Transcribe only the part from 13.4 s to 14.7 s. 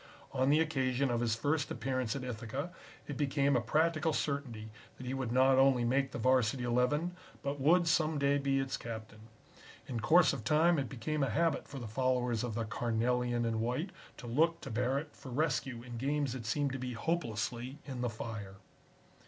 and White to look